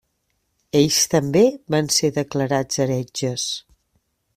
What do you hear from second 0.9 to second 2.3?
també van ser